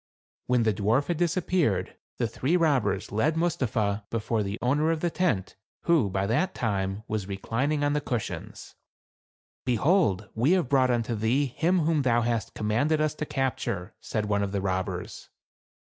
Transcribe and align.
When 0.47 0.63
the 0.63 0.73
dwarf 0.73 1.09
had 1.09 1.17
disappeared, 1.17 1.95
the 2.17 2.27
three 2.27 2.57
robbers 2.57 3.11
led 3.11 3.37
Mustapha 3.37 4.05
before 4.09 4.41
the 4.41 4.57
owner 4.59 4.89
of 4.89 4.99
the 5.01 5.11
tent, 5.11 5.55
who, 5.83 6.09
by 6.09 6.25
that 6.25 6.55
time, 6.55 7.03
was 7.07 7.27
reclining 7.27 7.83
on 7.83 7.93
the 7.93 8.01
cushions." 8.01 8.73
Behold, 9.63 10.27
we 10.33 10.53
have 10.53 10.69
brought 10.69 10.89
unto 10.89 11.13
thee 11.13 11.45
him 11.45 11.81
whom 11.81 12.01
thou 12.01 12.21
hast 12.21 12.55
commanded 12.55 12.99
us 12.99 13.13
to 13.13 13.27
capture," 13.27 13.93
said 14.01 14.25
one 14.25 14.41
of 14.41 14.53
the 14.53 14.59
robbers. 14.61 15.29